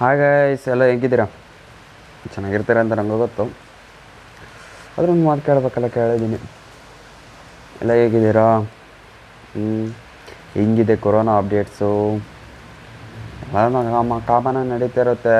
[0.00, 0.28] ಹಾಗೆ
[0.72, 1.26] ಎಲ್ಲ ಹೇಗಿದ್ದೀರಾ?
[2.34, 3.44] ಚೆನ್ನಾಗಿರ್ತಾರೆ ಅಂತ ನನಗೆ ಗೊತ್ತು.
[4.96, 6.38] ಅದ್ರೊಂದು ಒಂದು ಮಾತು ಕೇಳಬೇಕಲ್ಲ, ಕೇಳಿದ್ದೀನಿ.
[7.80, 8.46] ಎಲ್ಲ ಹೇಗಿದ್ದೀರಾ?
[9.54, 9.86] ಹ್ಞೂ
[10.56, 11.90] ಹೆಂಗಿದೆ ಕೊರೋನಾ ಅಪ್ಡೇಟ್ಸು
[13.64, 15.36] ಎಲ್ಲ ಕಾಮನ ನಡೀತಾ ಇರುತ್ತೆ.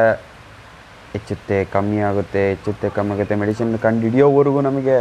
[1.14, 3.36] ಹೆಚ್ಚುತ್ತೆ, ಕಮ್ಮಿ ಆಗುತ್ತೆ, ಹೆಚ್ಚುತ್ತೆ, ಕಮ್ಮಿ ಆಗುತ್ತೆ.
[3.43, 4.98] ಮೆಡಿಸಿನ್ ಕಂಡು ಹಿಡಿಯೋವರೆಗೂ ನಮಗೆ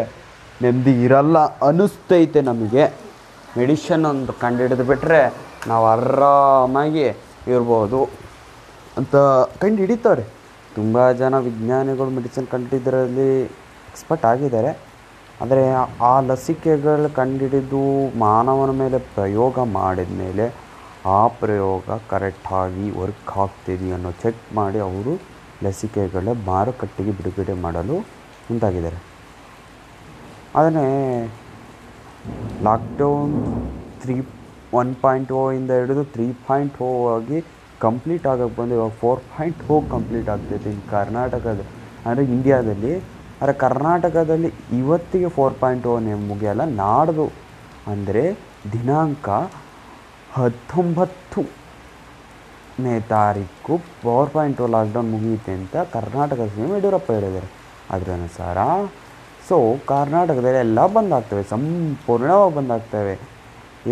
[0.63, 1.37] ನೆಮ್ಮದಿ ಇರಲ್ಲ
[1.69, 2.85] ಅನ್ನಿಸ್ತೈತೆ ನಮಗೆ.
[3.57, 5.19] ಮೆಡಿಷನ್ ಒಂದು ಕಂಡು ಹಿಡಿದು ಬಿಟ್ಟರೆ
[5.69, 7.05] ನಾವು ಆರಾಮಾಗಿ
[7.53, 7.99] ಇರ್ಬೋದು.
[8.99, 9.15] ಅಂತ
[9.61, 10.23] ಕಂಡು ಹಿಡಿತಾರೆ.
[10.77, 13.31] ತುಂಬ ಜನ ವಿಜ್ಞಾನಿಗಳು ಮೆಡಿಸಿನ್ ಕಂಡಿದ್ದರಲ್ಲಿ
[13.89, 14.71] ಎಕ್ಸ್ಪರ್ಟ್ ಆಗಿದ್ದಾರೆ.
[15.41, 15.63] ಆದರೆ
[16.09, 17.81] ಆ ಲಸಿಕೆಗಳು ಕಂಡುಹಿಡಿದು
[18.25, 20.45] ಮಾನವನ ಮೇಲೆ ಪ್ರಯೋಗ ಮಾಡಿದ ಮೇಲೆ
[21.17, 25.13] ಆ ಪ್ರಯೋಗ ಕರೆಕ್ಟಾಗಿ ವರ್ಕ್ ಆಗ್ತಿದೆಯೋ ಅನ್ನೋ ಚೆಕ್ ಮಾಡಿ ಅವರು
[25.65, 27.97] ಲಸಿಕೆಗಳ ಮಾರುಕಟ್ಟೆಗೆ ಬಿಡುಗಡೆ ಮಾಡಲು
[28.47, 28.99] ಮುಂದಾಗಿದ್ದಾರೆ.
[30.57, 30.87] ಅದನ್ನೇ
[32.67, 33.35] lockdown
[34.01, 34.15] three
[34.79, 37.39] one point O ಇಂದ ಹಿಡಿದು ತ್ರೀ ಪಾಯಿಂಟ್ ಓ ಆಗಿ
[37.85, 41.61] ಕಂಪ್ಲೀಟ್ ಆಗಕ್ಕೆ ಬಂದು ಇವಾಗ ಫೋರ್ ಪಾಯಿಂಟ್ ಓ ಕಂಪ್ಲೀಟ್ ಆಗ್ತೈತೆ ಇನ್ನು ಕರ್ನಾಟಕದ,
[42.07, 42.93] ಅಂದರೆ ಇಂಡಿಯಾದಲ್ಲಿ.
[43.39, 44.49] ಆದರೆ ಕರ್ನಾಟಕದಲ್ಲಿ
[44.81, 47.27] ಇವತ್ತಿಗೆ ಫೋರ್ ಪಾಯಿಂಟ್ ಓನೇ ಮುಗಿಯಲ್ಲ, ನಾಡ್ದು.
[47.93, 48.23] ಅಂದರೆ
[48.73, 49.27] ದಿನಾಂಕ
[50.37, 51.41] ಹತ್ತೊಂಬತ್ತು
[52.83, 57.47] ನೇ ತಾರೀಕು ಫೋರ್ ಪಾಯಿಂಟ್ ಓ ಲಾಕ್ಡೌನ್ ಮುಗಿಯುತ್ತೆ ಅಂತ ಕರ್ನಾಟಕ ಸಿಎಂ ಯಡಿಯೂರಪ್ಪ ಹೇಳಿದ್ದಾರೆ.
[57.93, 58.57] ಅದರ ಅನುಸಾರ
[59.47, 59.57] ಸೊ
[59.91, 63.15] ಕರ್ನಾಟಕದಲ್ಲಿ ಎಲ್ಲ ಬಂದಾಗ್ತವೆ ಸಂಪೂರ್ಣವಾಗಿ ಬಂದಾಗ್ತವೆ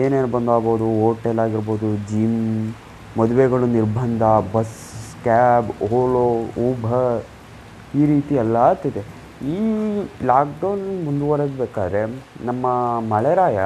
[0.02, 2.40] ಏನೇನು ಬಂದಾಗ್ಬೋದು ಹೋಟೆಲ್ ಆಗಿರ್ಬೋದು ಜಿಮ್
[3.20, 4.78] ಮದುವೆಗಳು, ನಿರ್ಬಂಧ ಬಸ್
[5.26, 6.26] ಕ್ಯಾಬ್ ಓಲೋ
[6.68, 7.22] ಊಬರ್
[8.00, 9.02] ಈ ರೀತಿ ಎಲ್ಲ ಆಗ್ತಿದೆ.
[9.54, 9.58] ಈ
[10.30, 12.02] ಲಾಕ್ಡೌನ್ ಮುಂದುವರೆದ್ಬೇಕಾದ್ರೆ
[12.50, 12.66] ನಮ್ಮ
[13.14, 13.58] ಮಳೆರಾಯ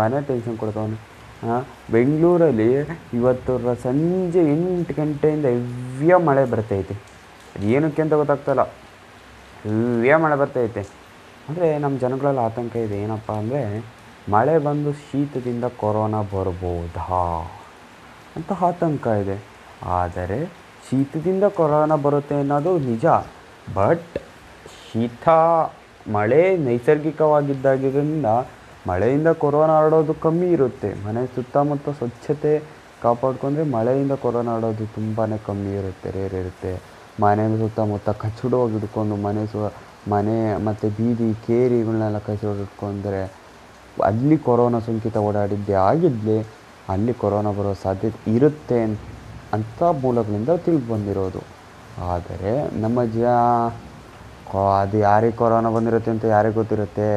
[0.00, 0.98] ಮನೆ ಟೆನ್ಷನ್ ಕೊಡ್ತವನು.
[1.94, 2.70] ಬೆಂಗಳೂರಲ್ಲಿ
[3.18, 3.52] ಇವತ್ತು
[3.84, 6.94] ಸಂಜೆ ಎಂಟು ಗಂಟೆಯಿಂದ ಹೆವ್ಯ ಮಳೆ ಬರ್ತೈತೆ.
[7.74, 8.64] ಏನಕ್ಕೆ ಅಂತ ಗೊತ್ತಾಗ್ತಲ್ಲ.
[9.66, 10.82] ಹೆವ್ಯ ಮಳೆ ಬರ್ತೈತೆ.
[11.48, 12.98] ಅಂದರೆ ನಮ್ಮ ಜನಗಳಲ್ಲಿ ಆತಂಕ ಇದೆ.
[13.04, 13.62] ಏನಪ್ಪ ಅಂದರೆ
[14.34, 17.22] ಮಳೆ ಬಂದು ಶೀತದಿಂದ ಕೊರೋನಾ ಬರ್ಬೋದಾ?
[18.36, 19.36] ಅಂತ ಆತಂಕ ಇದೆ.
[20.00, 20.38] ಆದರೆ
[20.86, 23.06] ಶೀತದಿಂದ ಕೊರೋನಾ ಬರುತ್ತೆ ಅನ್ನೋದು ನಿಜ.
[23.78, 24.14] ಬಟ್
[24.76, 25.26] ಶೀತ,
[26.16, 28.28] ಮಳೆ ನೈಸರ್ಗಿಕವಾಗಿದ್ದಾಗಿದ್ದರಿಂದ
[28.88, 30.90] ಮಳೆಯಿಂದ ಕೊರೋನಾ ಆಡೋದು ಕಮ್ಮಿ ಇರುತ್ತೆ.
[31.06, 32.52] ಮನೆ ಸುತ್ತಮುತ್ತ ಸ್ವಚ್ಛತೆ
[33.02, 36.72] ಕಾಪಾಡ್ಕೊಂಡ್ರೆ ಮಳೆಯಿಂದ ಕೊರೋನಾ ಆಡೋದು ತುಂಬಾ ಕಮ್ಮಿ ಇರುತ್ತೆ, ರೇರ್ ಇರುತ್ತೆ.
[37.24, 39.60] ಮನೆ ಸುತ್ತಮುತ್ತ ಕಚ್ಚಡವಾಗಿ ಹಿಡ್ಕೊಂಡು ಮನೆ ಸು,
[40.10, 40.36] ಮನೆ
[40.66, 43.22] ಮತ್ತು ಬೀದಿ, ಕೇರಿಗಳನ್ನೆಲ್ಲ ಕಚ್ಚಡ ಇಟ್ಕೊಂಡ್ರೆ
[44.04, 46.36] ಅಲ್ಲಿ ಕೊರೋನಾ ಸೋಂಕಿತ ಓಡಾಡಿದ್ದೆ ಆಗಿದ್ಲಿ
[46.94, 48.78] ಅಲ್ಲಿ ಕೊರೋನಾ ಬರೋ ಸಾಧ್ಯತೆ ಇರುತ್ತೆ
[49.56, 51.42] ಅಂತ ಮೂಲಗಳಿಂದ ತಿಳಿದು ಬಂದಿರೋದು.
[52.14, 52.52] ಆದರೆ
[52.82, 53.20] ನಮ್ಮ ಜ
[54.82, 57.10] ಅದು ಯಾರಿಗೆ ಕೊರೋನಾ ಬಂದಿರುತ್ತೆ ಅಂತ ಯಾರಿಗೆ ಗೊತ್ತಿರುತ್ತೆ?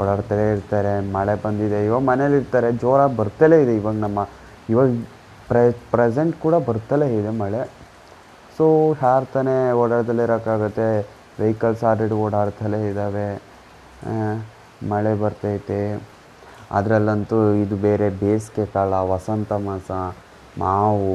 [0.00, 4.20] ಓಡಾಡ್ತಲೇ ಇರ್ತಾರೆ, ಮಳೆ ಬಂದಿದೆ, ಇವಾಗ ಮನೇಲಿ ಇರ್ತಾರೆ ಜೋರ ಬರ್ತಲೇ ಇದೆ ಇವಾಗ ನಮ್ಮ,
[4.72, 4.88] ಇವಾಗ
[5.48, 7.62] ಪ್ರೆ, ಪ್ರೆಸೆಂಟ್ ಕೂಡ ಬರ್ತಲೇ ಇದೆ ಮಳೆ.
[8.56, 8.66] ಸೊ
[9.02, 10.88] ಯಾರು ತಾನೇ ಓಡಾಡ್ದಲೇ ಇರೋಕ್ಕಾಗುತ್ತೆ,
[11.40, 13.28] ವೆಹಿಕಲ್ಸ್ ಆಲ್ರೆಡಿ ಓಡಾಡ್ತಲೇ ಇದ್ದಾವೆ
[14.92, 15.80] ಮಳೆ ಬರ್ತೈತೆ
[16.72, 19.90] ಅದರಲ್ಲಂತೂ ಇದು ಬೇರೆ ಬೇಸಿಗೆ ಕಾಲ, ವಸಂತ ಮಾಸ,
[20.58, 21.10] ಮಾವು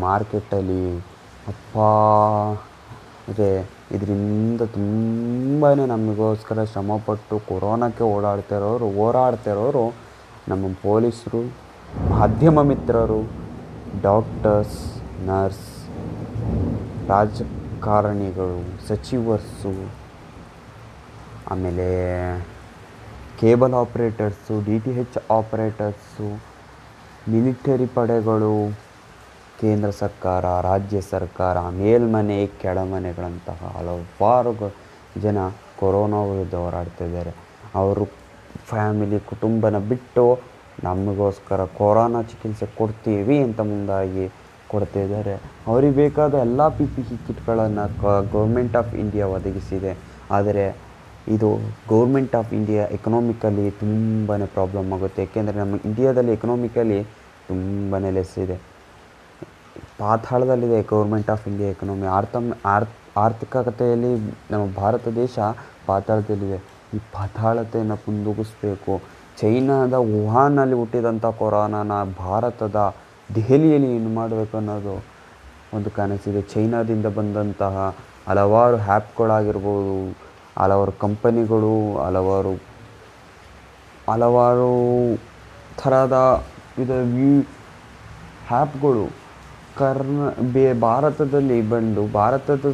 [0.00, 0.84] ಮಾರ್ಕೆಟಲ್ಲಿ
[1.52, 1.76] ಅಪ್ಪ
[3.32, 3.50] ಇದೆ
[3.94, 9.84] ಇದರಿಂದ ತುಂಬಾ ನಮಗೋಸ್ಕರ ಶ್ರಮಪಟ್ಟು ಕೊರೋನಾಕ್ಕೆ ಓಡಾಡ್ತಿರೋರು, ಹೋರಾಡ್ತಿರೋರು
[10.48, 11.42] ನಮ್ಮ ಪೊಲೀಸರು,
[12.10, 13.20] ಮಾಧ್ಯಮ ಮಿತ್ರರು,
[14.02, 14.80] ಡಾಕ್ಟರ್ಸ್,
[15.28, 15.68] ನರ್ಸ್,
[17.10, 19.74] ರಾಜಕಾರಣಿಗಳು, ಸಚಿವರ್ಸು,
[21.50, 21.88] ಆಮೇಲೆ
[23.40, 26.28] cable operators, D T H operators,
[27.32, 28.54] military ಪಡೆಗಳು,
[29.60, 34.52] ಕೇಂದ್ರ ಸರ್ಕಾರ, ರಾಜ್ಯ ಸರ್ಕಾರ, ಮೇಲ್ಮನೆ, ಕೆಳಮನೆಗಳಂತಹ ಹಲವಾರು
[35.24, 35.38] ಜನ
[35.80, 37.32] ಕೊರೋನಾ ವಿರುದ್ಧ ಹೋರಾಡ್ತಿದ್ದಾರೆ
[37.80, 38.04] ಅವರು
[38.70, 40.24] ಫ್ಯಾಮಿಲಿ, ಕುಟುಂಬನ ಬಿಟ್ಟು
[40.84, 44.26] ನಮಗೋಸ್ಕರ ಕೊರೋನಾ ಚಿಕಿತ್ಸೆ ಕೊಡ್ತೀವಿ ಅಂತ ಮುಂದಾಗಿ
[44.72, 45.34] ಕೊಡ್ತಿದ್ದಾರೆ
[45.66, 47.84] ಅವ್ರಿಗೆ ಬೇಕಾದ ಎಲ್ಲ ಪಿ ಪಿ ಇ ಕಿಟ್ಗಳನ್ನು
[48.34, 49.92] ಗೌರ್ಮೆಂಟ್ ಆಫ್ ಇಂಡಿಯಾ ಒದಗಿಸಿದೆ.
[50.36, 50.64] ಆದರೆ
[51.34, 51.48] ಇದು
[51.88, 55.22] ಗೌರ್ಮೆಂಟ್ ಆಫ್ ಇಂಡಿಯಾ ಎಕನಾಮಿಕಲಿ ತುಂಬಾ ಪ್ರಾಬ್ಲಮ್ ಆಗುತ್ತೆ.
[55.22, 56.98] ಏಕೆಂದರೆ ನಮ್ಮ ಇಂಡಿಯಾದಲ್ಲಿ ಎಕನಾಮಿಕಲಿ
[57.48, 58.56] ತುಂಬಾ ಲೆಸ್ ಇದೆ.
[59.98, 62.36] ಪಾತಾಳದಲ್ಲಿದೆ ಗೌರ್ಮೆಂಟ್ ಆಫ್ ಇಂಡಿಯಾ ಎಕನಾಮಿ ಆರ್ಥ
[62.74, 62.86] ಆರ್,
[63.16, 64.10] ಆರ್ಥಿಕತೆಯಲ್ಲಿ
[64.50, 65.38] ನಮ್ಮ ಭಾರತ ದೇಶ
[65.86, 66.58] ಪಾತಾಳದಲ್ಲಿದೆ.
[66.94, 68.94] ಈ ಪಾತಾಳತೆಯನ್ನು ಮುಂದೂಗಿಸ್ಬೇಕು.
[69.40, 72.78] ಚೈನಾದ ವುಹಾನಲ್ಲಿ ಹುಟ್ಟಿದಂಥ ಕೊರೋನಾನ ಭಾರತದ
[73.34, 74.94] ದೆಹಲಿಯಲ್ಲಿ ಏನು ಮಾಡಬೇಕು ಅನ್ನೋದು
[75.76, 76.42] ಒಂದು ಕನಸಿದೆ.
[76.42, 77.74] ಚೈನಾದಿಂದ ಬಂದಂತಹ
[78.28, 79.96] ಹಲವಾರು ಆ್ಯಪ್ಗಳಾಗಿರ್ಬೋದು
[80.60, 81.74] ಹಲವಾರು ಕಂಪನಿಗಳು,
[82.04, 82.54] ಹಲವಾರು
[84.10, 84.72] ಹಲವಾರು
[85.80, 86.16] ಥರದ
[86.82, 87.30] ಇದು ವಿ
[88.58, 89.04] ಆ್ಯಪ್ಗಳು
[89.78, 90.20] ಕರ್ನ,
[90.54, 92.66] ಬೇ, ಭಾರತದಲ್ಲಿ ಬಂದು ಭಾರತದ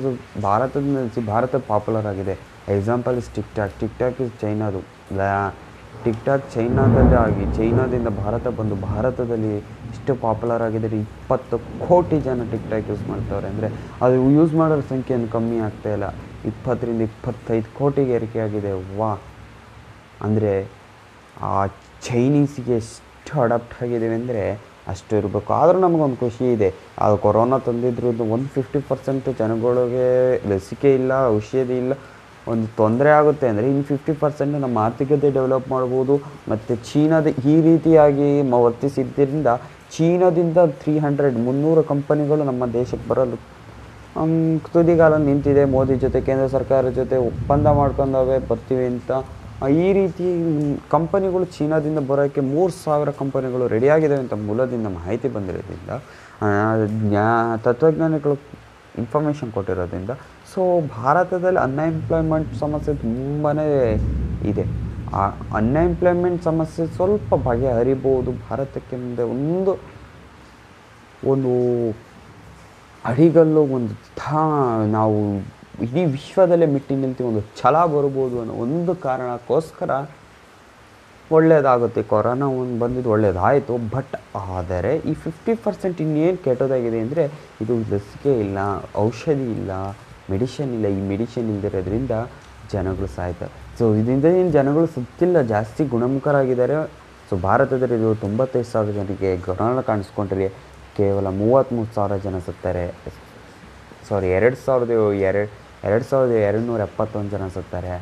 [0.49, 2.35] ಭಾರತದ ಭಾರತ ಪಾಪ್ಯುಲರ್ ಆಗಿದೆ.
[2.75, 4.83] Example is TikTok TikTok is ಚೈನಾದು
[6.05, 9.53] TikTok ಚೈನಾದಲ್ಲಿ ಆಗಿ ಚೈನಾದಿಂದ ಭಾರತ ಬಂದು ಭಾರತದಲ್ಲಿ
[9.95, 10.89] ಇಷ್ಟು ಪಾಪ್ಯುಲರ್ ಆಗಿದೆ.
[11.05, 11.57] ಇಪ್ಪತ್ತು
[11.87, 13.49] ಕೋಟಿ ಜನ ಟಿಕ್ ಟಾಕ್ ಯೂಸ್ ಮಾಡ್ತವ್ರೆ.
[13.53, 13.69] ಅಂದರೆ
[14.05, 15.59] ಅದು ಯೂಸ್ ಮಾಡೋರ ಸಂಖ್ಯೆ ಏನು ಕಮ್ಮಿ
[15.97, 16.09] ಇಲ್ಲ.
[16.51, 19.13] ಇಪ್ಪತ್ತರಿಂದ ಇಪ್ಪತ್ತೈದು ಕೋಟಿಗೆ ಏರಿಕೆ ಆಗಿದೆ ವಾ.
[20.27, 20.53] ಅಂದರೆ
[21.51, 21.57] ಆ
[22.07, 24.43] ಚೈನೀಸಿಗೆ ಎಷ್ಟು ಅಡಾಪ್ಟ್ ಆಗಿದ್ದೀವಿ ಅಂದರೆ
[24.93, 25.51] ಅಷ್ಟು ಇರಬೇಕು.
[25.61, 26.69] ಆದರೂ ನಮಗೊಂದು ಖುಷಿ ಇದೆ.
[27.05, 30.09] ಅದು ಕೊರೋನಾ ತಂದಿದ್ರು ಒಂದು ಫಿಫ್ಟಿ ಪರ್ಸೆಂಟ್ ಜನಗಳಿಗೆ
[30.53, 31.93] ಲಸಿಕೆ ಇಲ್ಲ, ಔಷಧಿ ಇಲ್ಲ.
[32.53, 36.15] ಒಂದು ತೊಂದರೆ ಆಗುತ್ತೆ ಅಂದರೆ ಇನ್ನು ಫಿಫ್ಟಿ ಪರ್ಸೆಂಟ್ ನಮ್ಮ ಆರ್ಥಿಕತೆ ಡೆವಲಪ್ ಮಾಡ್ಬೋದು.
[36.53, 38.29] ಮತ್ತು ಚೀನಾದ ಈ ರೀತಿಯಾಗಿ
[38.67, 39.49] ವರ್ತಿಸಿದ್ದರಿಂದ
[39.97, 43.39] ಚೀನಾದಿಂದ ತ್ರೀ ಹಂಡ್ರೆಡ್ ಮುನ್ನೂರು ಕಂಪನಿಗಳು ನಮ್ಮ ದೇಶಕ್ಕೆ ಬರಲು
[44.73, 49.11] ತುದಿಗಾಲ ನಿಂತಿದೆ, ಮೋದಿ ಜೊತೆ, ಕೇಂದ್ರ ಸರ್ಕಾರದ ಜೊತೆ ಒಪ್ಪಂದ ಮಾಡ್ಕೊಂಡವೆ ಬರ್ತೀವಿ ಅಂತ.
[49.85, 50.27] ಈ ರೀತಿ
[50.95, 55.91] ಕಂಪನಿಗಳು ಚೀನಾದಿಂದ ಬರೋಕ್ಕೆ ಮೂರು ಸಾವಿರ ಕಂಪನಿಗಳು ರೆಡಿಯಾಗಿದ್ದಾವೆ ಅಂತ ಮೂಲದಿಂದ ಮಾಹಿತಿ ಬಂದಿರೋದ್ರಿಂದ
[57.03, 57.27] ಜ್ಞಾ,
[57.67, 58.37] ತತ್ವಜ್ಞಾನಿಗಳು
[59.03, 60.13] ಇನ್ಫಾರ್ಮೇಷನ್ ಕೊಟ್ಟಿರೋದ್ರಿಂದ
[60.53, 60.63] ಸೊ
[60.97, 63.53] ಭಾರತದಲ್ಲಿ ಅನ್ಎಂಪ್ಲಾಯ್ಮೆಂಟ್ ಸಮಸ್ಯೆ ತುಂಬಾ
[64.51, 64.65] ಇದೆ.
[65.21, 65.23] ಆ
[65.61, 69.75] ಅನ್ಎಂಪ್ಲಾಯ್ಮೆಂಟ್ ಸಮಸ್ಯೆ ಸ್ವಲ್ಪ ಬಗೆಹರಿಬೋದು, ಭಾರತಕ್ಕೆ ಮುಂದೆ ಒಂದು
[71.33, 71.53] ಒಂದು
[73.11, 74.41] ಅಡಿಗಲ್ಲು ಒಂದು ಥಾ
[74.97, 75.21] ನಾವು
[75.85, 79.91] ಇಡೀ ವಿಶ್ವದಲ್ಲೇ ಮಿಟ್ಟಿ ನಿಲ್ತೀವಿ ಒಂದು ಛಲ ಬರ್ಬೋದು ಅನ್ನೋ ಒಂದು ಕಾರಣಕ್ಕೋಸ್ಕರ
[81.37, 84.15] ಒಳ್ಳೆಯದಾಗುತ್ತೆ ಕೊರೋನಾ ಒಂದು ಬಂದಿದ್ದು ಒಳ್ಳೆಯದಾಯಿತು ಬಟ್
[84.59, 87.25] ಆದರೆ ಈ ಫಿಫ್ಟಿ ಪರ್ಸೆಂಟ್ ಇನ್ನೇನು ಕೆಟ್ಟೋದಾಗಿದೆ ಅಂದರೆ
[87.63, 88.59] ಇದು ಲಸಿಕೆ ಇಲ್ಲ,
[89.07, 89.73] ಔಷಧಿ ಇಲ್ಲ,
[90.33, 90.87] ಮೆಡಿಷನ್ ಇಲ್ಲ.
[90.99, 92.17] ಈ ಮೆಡಿಷನ್ ಇಲ್ದಿರೋದ್ರಿಂದ
[92.75, 96.77] ಜನಗಳು ಸಾಯ್ತಾರೆ ಸೊ ಇದರಿಂದ ಏನು ಜನಗಳು ಸುತ್ತಿಲ್ಲ, ಜಾಸ್ತಿ ಗುಣಮುಖರಾಗಿದ್ದಾರೆ.
[97.29, 100.49] ಸೊ ಭಾರತದಲ್ಲಿ ಇದು ತೊಂಬತ್ತೈದು ಸಾವಿರ ಜನಕ್ಕೆ ಕೊರೋನಾ ಕಾಣಿಸ್ಕೊಂಡ್ರೆ
[100.99, 102.87] ಕೇವಲ ಮೂವತ್ತ್ಮೂರು ಸಾವಿರ ಜನ ಸತ್ತಾರೆ.
[104.09, 104.93] ಸಾರಿ ಎರಡು ಸಾವಿರದ
[105.29, 105.43] ಎರಡು
[105.89, 107.93] ಎರಡು ಸಾವಿರದ ಎರಡು ನೂರ ಎಪ್ಪತ್ತೊಂದು ಜನ ಸತ್ತಾರೆ.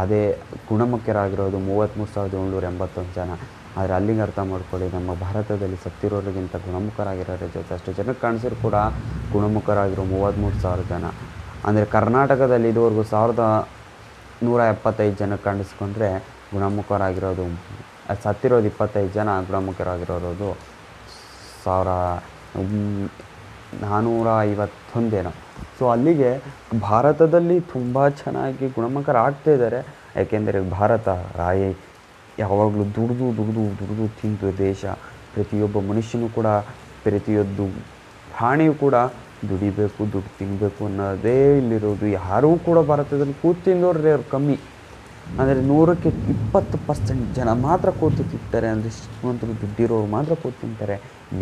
[0.00, 0.22] ಅದೇ
[0.70, 3.30] ಗುಣಮುಖರಾಗಿರೋದು ಮೂವತ್ತ್ಮೂರು ಸಾವಿರದ ಏಳ್ನೂರ ಎಂಬತ್ತೊಂದು ಜನ.
[3.78, 8.76] ಆದರೆ ಅಲ್ಲಿಗೆ ಅರ್ಥ ಮಾಡ್ಕೊಳ್ಳಿ, ನಮ್ಮ ಭಾರತದಲ್ಲಿ ಸತ್ತಿರೋರಿಗಿಂತ ಗುಣಮುಖರಾಗಿರೋರ ಜೊತೆ ಅಷ್ಟು ಜನಕ್ಕೆ ಕಾಣಿಸಿದ್ರು ಕೂಡ
[9.32, 11.06] ಗುಣಮುಖರಾಗಿರೋ ಮೂವತ್ತ್ಮೂರು ಸಾವಿರ ಜನ.
[11.68, 13.44] ಅಂದರೆ ಕರ್ನಾಟಕದಲ್ಲಿ ಇದುವರೆಗೂ ಸಾವಿರದ
[14.46, 16.10] ನೂರ ಎಪ್ಪತ್ತೈದು ಜನ ಕಾಣಿಸ್ಕೊಂಡ್ರೆ
[16.54, 17.46] ಗುಣಮುಖರಾಗಿರೋದು,
[18.24, 20.50] ಸತ್ತಿರೋದು ಇಪ್ಪತ್ತೈದು ಜನ ಗುಣಮುಖರಾಗಿರೋದು
[21.64, 21.90] ಸಾವಿರ
[23.82, 25.32] ನಾನ್ನೂರ ಐವತ್ತೊಂದೇನೋ
[25.78, 26.30] ಸೊ ಅಲ್ಲಿಗೆ
[26.80, 29.80] ಭಾರತದಲ್ಲಿ ತುಂಬ ಚೆನ್ನಾಗಿ ಗುಣಮುಖರಾಗ್ತಾಯಿದ್ದಾರೆ
[30.16, 31.70] ಯಾಕೆಂದರೆ ಭಾರತ ರಾಯಿ
[32.38, 34.82] ಯಾವಾಗಲೂ ದುಡಿದು ದುಡಿದು ದುಡಿದು ತಿಂದು ದೇಶ.
[35.34, 36.48] ಪ್ರತಿಯೊಬ್ಬ ಮನುಷ್ಯನೂ ಕೂಡ,
[37.04, 37.64] ಪ್ರತಿಯೊಂದು
[38.28, 38.96] ಪ್ರಾಣಿಯೂ ಕೂಡ
[39.48, 42.06] ದುಡಿಬೇಕು, ದುಡ್ಡು ತಿನ್ನಬೇಕು ಅನ್ನೋದೇ ಇಲ್ಲಿರೋದು.
[42.20, 44.56] ಯಾರೂ ಕೂಡ ಭಾರತದಲ್ಲಿ ಕೂತು ಅವ್ರು ಕಮ್ಮಿ.
[45.40, 50.96] ಅಂದರೆ ನೂರಕ್ಕೆ ಇಪ್ಪತ್ತು ಪರ್ಸೆಂಟ್ ಜನ ಮಾತ್ರ ಕೂತು ತಿಂತಾರೆ, ಅಂದರೆ ಶ್ರೀಮಂತರು ದುಡ್ಡಿರೋರು ಮಾತ್ರ ಕೂತು ತಿಂತಾರೆ.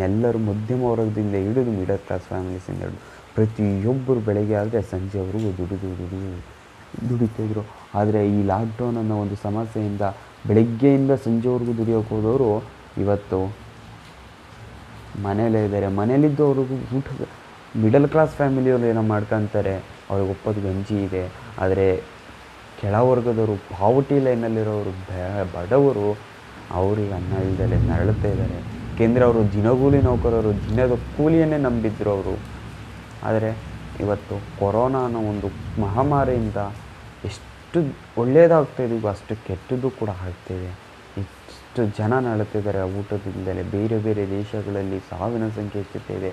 [0.06, 3.00] ಎಲ್ಲರೂ ಮಧ್ಯಮ ವರ್ಗದಿಂದ ಹಿಡಿದು ಮಿಡಲ್ ಕ್ಲಾಸ್ ಫ್ಯಾಮಿಲೀಸಿಂದ ಹಿಡಿದು
[3.36, 6.30] ಪ್ರತಿಯೊಬ್ಬರು ಬೆಳಗ್ಗೆ ಆದರೆ ಸಂಜೆವರೆಗೂ ದುಡಿದು ದುಡಿದು
[7.08, 7.62] ದುಡಿತಿದ್ರು
[7.98, 10.04] ಆದರೆ ಈ ಲಾಕ್ಡೌನ್ ಅನ್ನೋ ಒಂದು ಸಮಸ್ಯೆಯಿಂದ
[10.48, 12.48] ಬೆಳಗ್ಗೆಯಿಂದ ಸಂಜೆವರೆಗೂ ದುಡಿಯೋಕೆ ಹೋದವರು
[13.02, 13.38] ಇವತ್ತು
[15.26, 15.88] ಮನೇಲೇ ಇದ್ದಾರೆ.
[16.00, 17.06] ಮನೇಲಿದ್ದವ್ರಿಗೂ ಊಟ,
[17.84, 19.74] ಮಿಡಲ್ ಕ್ಲಾಸ್ ಫ್ಯಾಮಿಲಿಯವರು ಏನೋ ಮಾಡ್ಕೊತಾರೆ
[20.10, 21.24] ಅವ್ರಿಗೆ ಒಪ್ಪದ ಗಂಜಿ ಇದೆ.
[21.64, 21.86] ಆದರೆ
[22.82, 24.92] ಕೆಳವರ್ಗದವರು ಪಾವರ್ಟಿ ಲೈನಲ್ಲಿರೋರು
[25.56, 26.08] ಬಡವರು
[26.80, 28.58] ಅವ್ರಿಗೆ ಅನ್ನ ಇಲ್ದಲೆ ನರಳುತ್ತಾ ಇದ್ದಾರೆ.
[28.92, 32.34] ಏಕೆಂದರೆ ಅವರು ದಿನಗೂಲಿ ನೌಕರರು, ದಿನದ ಕೂಲಿಯನ್ನೇ ನಂಬಿದ್ರು ಅವರು.
[33.28, 33.50] ಆದರೆ
[34.00, 35.48] ಇವತ್ತು ಕೊರೋನಾ ಅನ್ನೋ ಒಂದು
[35.82, 36.60] ಮಹಾಮಾರಿಯಿಂದ
[37.28, 37.78] ಎಷ್ಟು
[38.22, 40.70] ಒಳ್ಳೆಯದಾಗ್ತಾ ಇದೀವೋ ಅಷ್ಟು ಕೆಟ್ಟದ್ದು ಕೂಡ ಆಗ್ತಿದೆ
[41.22, 43.62] ಎಷ್ಟು ಜನ ನರಳುತ್ತಿದ್ದಾರೆ ಊಟದಿಂದಲೇ.
[43.76, 46.32] ಬೇರೆ ಬೇರೆ ದೇಶಗಳಲ್ಲಿ ಸಾವಿನ ಸಂಖ್ಯೆ ಹೆಚ್ಚುತ್ತಿದೆ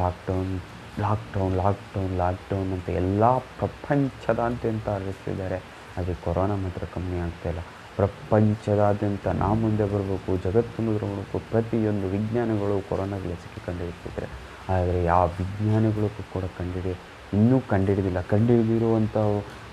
[0.00, 0.52] ಲಾಕ್ಡೌನ್
[1.00, 3.24] ಲಾಕ್ಡೌನ್ ಲಾಕ್ಡೌನ್ ಲಾಕ್ಡೌನ್ ಅಂತ ಎಲ್ಲ
[3.60, 5.58] ಪ್ರಪಂಚದಾದ್ಯಂತ ಹರಡಿಸ್ತಿದ್ದಾರೆ
[5.98, 7.62] ಆದರೆ ಕೊರೋನಾ ಮಾತ್ರ ಕಮ್ಮಿ ಆಗ್ತಾಯಿಲ್ಲ
[7.96, 14.28] ಪ್ರಪಂಚದಾದ್ಯಂತ ನಾ ಮುಂದೆ ಬರಬೇಕು ಜಗತ್ತು ಮುಂದೆ ಬರಬೇಕು ಪ್ರತಿಯೊಂದು ವಿಜ್ಞಾನಿಗಳು ಕೊರೋನಾಗೆ ಲಸಿಕೆ ಕಂಡುಹಿಡ್ತಿದ್ದಾರೆ
[14.74, 16.92] ಆದರೆ ಯಾವ ವಿಜ್ಞಾನಿಗಳು ಕೂಡ ಕಂಡುಹಿಡಿ,
[17.32, 18.20] ಇನ್ನೂ ಕಂಡುಹಿಡಿದಿಲ್ಲ.
[18.32, 19.16] ಕಂಡುಹಿಡಿದಿರುವಂಥ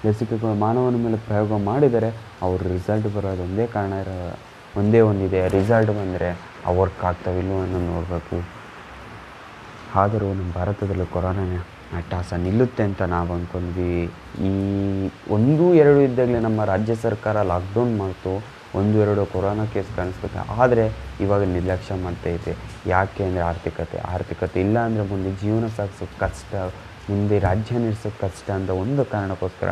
[0.05, 2.09] ಲಸಿಕೆಗಳು ಮಾನವನ ಮೇಲೆ ಪ್ರಯೋಗ ಮಾಡಿದರೆ
[2.41, 4.15] ಅವ್ರ ರಿಸಲ್ಟ್ ಬರೋದು ಒಂದೇ ಕಾರಣ ಇರೋ,
[4.77, 5.47] ಒಂದೇ ಒಂದಿದೆ.
[5.47, 6.29] ರಿಸಲ್ಟ್ ಬಂದರೆ
[6.65, 8.58] ಆ ವರ್ಕ್ ಆಗ್ತಾವಿಲ್ಲೋ ಅನ್ನೋ ನೋಡಬೇಕು.
[9.95, 11.57] ಆದರೂ ನಮ್ಮ ಭಾರತದಲ್ಲಿ ಕೊರೋನಾನ
[11.97, 13.93] ಅಟ್ಟಾಸ ನಿಲ್ಲುತ್ತೆ ಅಂತ ನಾವು ಅಂದ್ಕೊಂಡ್ವಿ.
[14.47, 14.51] ಈ
[15.29, 18.33] ಒಂದು, ಎರಡು ಇದ್ದಾಗಲೇ ನಮ್ಮ ರಾಜ್ಯ ಸರ್ಕಾರ ಲಾಕ್ಡೌನ್ ಮಾಡ್ತು.
[18.79, 20.83] ಒಂದು, ಎರಡು ಕೊರೋನಾ ಕೇಸ್ ಕಾಣಿಸ್ಬೇಕು ಆದರೆ
[21.21, 22.53] ಇವಾಗ ನಿರ್ಲಕ್ಷ್ಯ ಮಾಡ್ತಾ ಇದೆ.
[22.87, 23.97] ಯಾಕೆ ಅಂದರೆ ಆರ್ಥಿಕತೆ.
[24.13, 26.53] ಆರ್ಥಿಕತೆ ಇಲ್ಲ ಅಂದರೆ ಮುಂದೆ ಜೀವನ ಸಾಗಿಸೋದು ಕಷ್ಟ.
[27.09, 29.69] ಮುಂದೆ ರಾಜ್ಯ ನಡೆಸೋದು ಕಷ್ಟ ಅಂತ ಒಂದು ಕಾರಣಕ್ಕೋಸ್ಕರ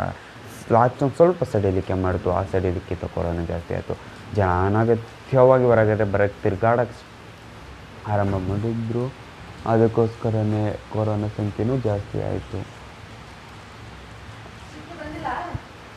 [0.71, 2.31] ಲಾಕ್ಡೌನ್ ಸ್ವಲ್ಪ ಸಡಿಲಿಕೆ ಮಾಡಿತು.
[2.31, 3.95] ಆ ಸಡಿಲಿಕ್ಕಿಂತ ಕೊರೋನಾ ಜಾಸ್ತಿ ಆಯಿತು.
[4.36, 7.00] ಜನ ಅನಗತ್ಯವಾಗಿ ಹೊರಗಡೆ ಬರೋಕ್ಕೆ ತಿರ್ಗಾಡಕ್ಕೆ
[8.13, 9.26] ಆರಂಭ ಮಾಡಿದ್ರು.
[9.65, 12.59] ಅದಕ್ಕೋಸ್ಕರನೇ ಕೊರೋನಾ ಸಂಖ್ಯೆನೂ ಜಾಸ್ತಿ ಆಯಿತು.